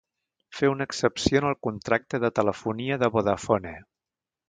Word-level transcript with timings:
Fer 0.59 0.69
una 0.75 0.87
excepció 0.91 1.43
en 1.43 1.47
el 1.51 1.57
contracte 1.69 2.23
de 2.25 2.35
telefonia 2.41 3.01
de 3.05 3.15
Vodafone. 3.19 3.79